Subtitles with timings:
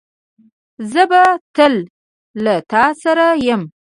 [0.91, 1.21] زه به
[1.55, 1.73] تل
[2.43, 3.61] له تاسره یم